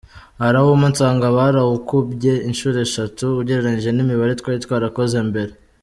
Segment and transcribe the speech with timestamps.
[0.45, 5.53] Arawumpa nsanga barawukubye inshuro eshatu ugereranyije n’imibare twari twarakoze mbere.